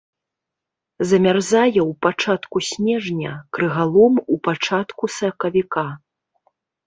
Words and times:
Замярзае 1.09 1.81
ў 1.89 1.91
пачатку 2.05 2.57
снежня, 2.69 3.33
крыгалом 3.57 4.13
у 4.37 4.41
пачатку 4.49 5.03
сакавіка. 5.19 5.87